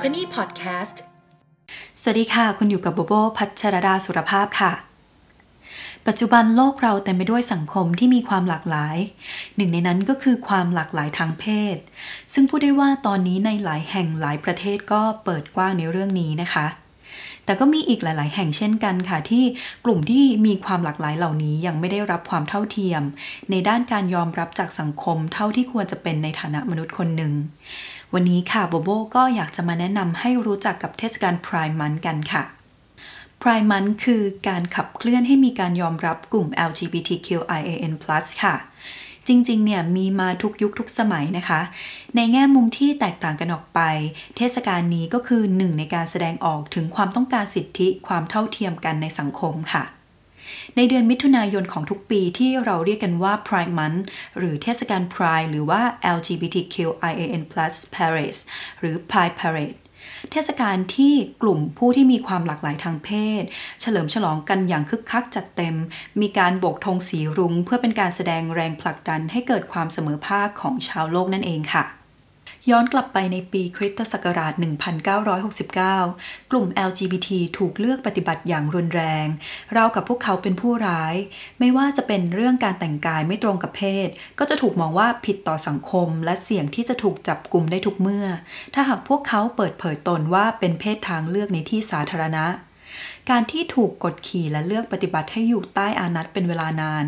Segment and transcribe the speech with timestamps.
[0.00, 0.96] Podcast
[2.00, 4.72] สวัสดีค่ะ คุณอยู่กับโบโบพัชรดาสุรภาพค่ะ
[6.06, 8.96] ปัจจุบันโลกเราเต็มไปด้วยสังคมที่มีความหลากหลาย
[9.56, 11.44] หนึ่งในนั้นก็คือความหลากหลายทางเพ
[11.74, 11.76] ศ
[12.32, 16.66] ซึ่งพูดได้ว่าตอนนี้ในหลายแห่งหลายประเทศก็เปิดกว้างในเรื่องนี้นะคะ
[17.44, 19.44] แต่ก็มีอีกหลาย ๆ แห่งเช่นกันค่ะ ที่
[19.84, 23.02] กลุ่มที่มีความหลากหลายเหล่านี้ยังไม่ได้รับความเท่าเทียม
[23.50, 27.32] ในด้านการยอมรับจากสังคมเท่าที่ควรจะเป็นในฐานะมนุษย์คนหนึ่ง
[28.14, 32.42] วันนี้ค่ะโบโบก็อยากจะมาแนะนำให้รู้จักกับเทศกาลพรายมันกันค่ะ
[33.42, 37.94] พรายมันคือการขับเคลื่อนให้มีการยอมรับกลุ่ม LGBTQIAN+
[38.42, 38.54] ค่ะ
[39.28, 41.60] จริงๆ เนี่ยมีมาทุกยุคทุกสมัยนะคะ
[42.16, 43.80] ในแง่มุมที่แตกต่างกันออกไป
[44.36, 49.84] เทศกาลนี้ก็คือหนึ่งในการแสดงออกถึงความต้องการสิทธิความเท่าเทียมกันในสังคมค่ะ
[50.76, 54.02] ในเดือนมิถุนายนของทุกปีที่เราเรียกกันว่า Pride Month
[54.38, 55.80] หรือเทศกาล Pride หรือว่า
[56.16, 57.42] LGBTQIAN+
[57.94, 58.40] Parade
[58.80, 59.76] หรือ Pride Parade
[60.32, 63.42] เทศกาลที่กลุ่มผู้ที่มีความหลากหลายทางเพศ
[63.80, 65.76] เฉลิมฉลองกันอย่างคึกคักจัดเต็ม
[66.20, 71.99] มีการโบกธงสีรุง้งเพื่อเป็นการแสดงแรงผลักดันให้เกิดความเสมอภาคของชาวโลกนั่นเองค่ะ
[72.70, 74.52] ย้อนกลับไปในปีคริสตศักราช
[75.72, 79.26] 1969 กลุ่ม LGBT ถูกเลือกปฏิบัติอย่างรุนแรง
[79.72, 81.14] เรากับพวกเขาเป็นผู้ร้าย
[81.60, 84.08] ไม่ว่าจะเป็นเรื่องการแต่งกายไม่ตรงกับเพศ
[84.38, 88.26] ก็จะถูกมองว่าผิดต่อสังคม และเสี่ยงที่จะถูกจับกลุ่มได้ทุกเมื่อ
[88.74, 92.46] ถ้าหากพวกเขาเปิดเผยตนว่าเป็นเพศทางเลือกในที่สาธารณะ
[93.30, 97.04] การที่ถูกกดขี่และเลือกปฏิบัติให้อยู่ใต้อานัตเป็นเวลานาน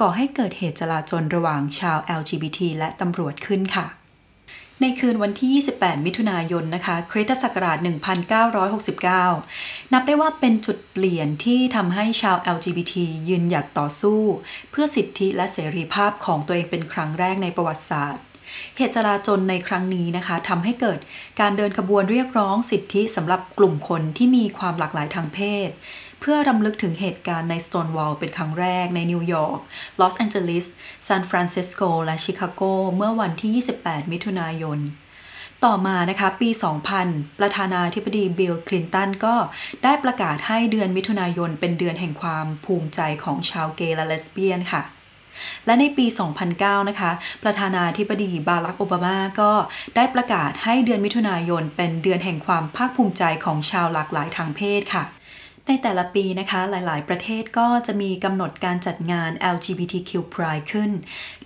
[0.00, 3.86] ก่อให้เกิดเหตุจลาจลระหว่างชาว LGBT และตำรวจขึ้นค่ะ
[4.80, 7.78] ในคืนวันที่ 28 มิถุนายนนะคะคริสตศักราช
[9.04, 12.94] 1969 นับได้ว่าเป็นจุดเปลี่ยนที่ทำให้ชาว LGBT
[13.28, 14.20] ยืนหยัดต่อสู้
[14.70, 18.22] เพื่อสิทธิและเสรีภาพของตัวเองเป็นครั้งแรกในประวัติศาสตร์
[18.76, 20.98] เหตุจลาจลในครั้งนี้นะคะทำให้เกิด
[21.40, 25.70] การเดินขบวนเรียกร้องสิทธิสำหรับกลุ่มคนที่มีความหลากหลายทางเพศ
[26.20, 29.60] เพื่อรำลึกถึงเหตุการณ์ใน Stonewall เป็นครั้งแรกในนิวยอร์ก
[30.00, 30.66] ลอสแองเจลิส
[31.06, 32.62] ซานฟรานซิสโก และชิคาโก
[32.96, 34.78] เมื่อวันที่ 28 มิถุนายน
[35.64, 36.50] ต่อมานะคะปี
[36.94, 39.36] 2000 ประธานาธิบดีบิลคลินตันก็
[39.84, 44.82] ได้ประกาศให้เดือนมิถุนายนเป็นเดือนแห่งความภูมิใจของชาวเกย์และเลสเบี้ยนค่ะ
[45.66, 46.06] และในปี
[46.48, 47.10] 2009 นะคะ
[47.42, 49.52] ประธานาธิบดีบารักโอบามาก็
[49.96, 55.04] ได้ประกาศให้เดือนมิถุนายนเป็นเดือนแห่งความภาคภูมิใจของชาวหลากหลายทางเพศค่ะ
[55.68, 60.90] ในแต่ละปีนะคะหลาย ๆ ประเทศก็จะมีกำหนดการจัดงาน LGBTQ Pride ขึ้น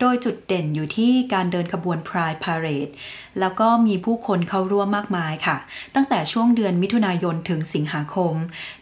[0.00, 2.92] โดยจุดเด่นอยู่ที่การเดินขบวน Pride Parade
[3.40, 5.56] แล้วก็มีผู้คนเข้าร่วมมากมายค่ะ
[5.94, 8.34] ตั้งแต่ช่วงเดือนมิถุนายนถึงสิงหาคม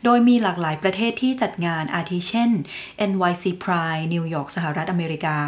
[0.04, 2.50] โดยมีหลากหลายประเทศที่จัดงานอาทิเช่น
[3.10, 5.38] NYC Pride นิวยอร์กสหรัฐอเมริกา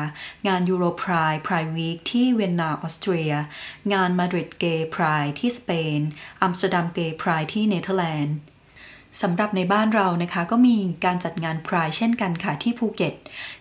[0.49, 3.33] งาน Euro Pride Pride Week ที่เวียนนาออสเตรีย
[3.93, 6.01] งาน Madrid Gay Pride ที่สเปน
[6.43, 8.37] อัมสเตอร์ดัม Gay Pride ที่เนเธอร์แลนด์
[9.23, 13.15] สำหรับในบ้านเรานะคะก็มีการจัดงานพรายเช่นกันค่ะที่ภูเก็ต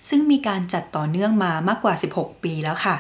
[0.10, 2.96] ซึ่งมีการจัดต่อเนื่องมามากกว่า 16 ปีแล้วค่ะ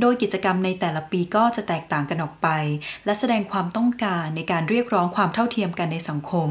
[0.00, 2.48] โดยกิจกรรมในแต่ละปีก็จะแตกต่างกันออกไป
[3.04, 6.48] และแสดงความต้องการในการเรียกร้องความเท่าเทียมกันในสังคม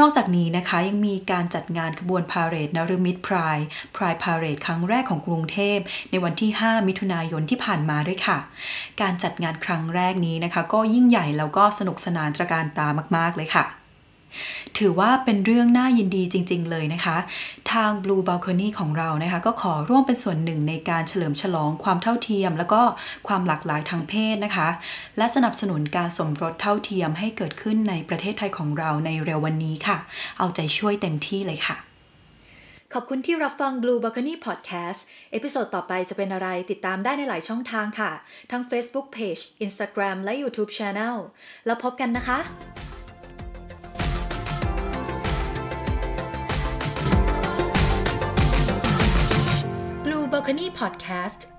[0.00, 3.58] นอกจากนี้นะคะยังมีการจัดงานขบวนพาเหรดนรมิตพราย
[3.96, 5.78] พรายพาเหรดครั้งแรกของกรุงเทพ
[6.10, 8.38] ในวันที่ 5 มิถุนายนที่ผ่านมาด้วยค่ะ
[9.00, 13.66] การจัดงานครั้งแรกนี้นะคะ ก็ยิ่งใหญ่แล้วก็สนุกสนานตระการตามาก ๆ เลยค่ะ
[14.78, 17.16] ถือว่าเป็นเรื่องน่ายินดีจริง ๆ เลยนะคะ
[17.72, 22.82] ทาง Blue Balcony ของเรานะคะ ก็ขอร่วมเป็นส่วนหนึ่งในการเฉลิมฉลองความเท่าเทียม แล้วก็
[23.28, 24.68] ความหลากหลายทางเพศนะคะ
[25.18, 29.98] และสนับสนุนการสมรสเท่าเทียมให้เกิดขึ้นในประเทศไทยของเราในเร็ววันนี้ค่ะ
[30.38, 31.76] เอาใจช่วยเต็มที่เลยค่ะ
[32.94, 35.00] ขอบคุณที่รับฟัง Blue Balcony Podcast
[35.32, 38.10] episode ต่อไปจะเป็นอะไรติดตามได้ในหลายช่องทางค่ะ
[38.50, 41.16] ทั้ง Facebook Page Instagram และ YouTube Channel
[41.66, 42.38] แล้วพบกันนะคะ
[50.46, 51.55] Balcony Podcast